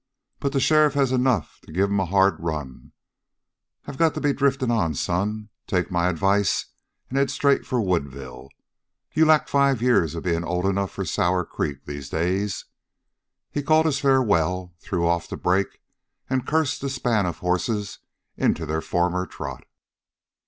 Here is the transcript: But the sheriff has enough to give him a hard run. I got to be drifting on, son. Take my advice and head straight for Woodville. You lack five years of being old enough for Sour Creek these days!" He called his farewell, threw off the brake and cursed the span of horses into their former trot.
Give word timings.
But 0.39 0.51
the 0.51 0.59
sheriff 0.59 0.95
has 0.95 1.11
enough 1.11 1.59
to 1.61 1.71
give 1.71 1.91
him 1.91 1.99
a 1.99 2.05
hard 2.07 2.37
run. 2.39 2.91
I 3.85 3.93
got 3.93 4.15
to 4.15 4.19
be 4.19 4.33
drifting 4.33 4.71
on, 4.71 4.95
son. 4.95 5.49
Take 5.67 5.91
my 5.91 6.09
advice 6.09 6.65
and 7.09 7.19
head 7.19 7.29
straight 7.29 7.67
for 7.67 7.79
Woodville. 7.79 8.49
You 9.13 9.25
lack 9.25 9.47
five 9.47 9.79
years 9.79 10.15
of 10.15 10.23
being 10.23 10.43
old 10.43 10.65
enough 10.65 10.89
for 10.89 11.05
Sour 11.05 11.45
Creek 11.45 11.85
these 11.85 12.09
days!" 12.09 12.65
He 13.51 13.61
called 13.61 13.85
his 13.85 13.99
farewell, 13.99 14.73
threw 14.79 15.05
off 15.05 15.27
the 15.29 15.37
brake 15.37 15.79
and 16.27 16.47
cursed 16.47 16.81
the 16.81 16.89
span 16.89 17.27
of 17.27 17.37
horses 17.37 17.99
into 18.35 18.65
their 18.65 18.81
former 18.81 19.27
trot. 19.27 19.65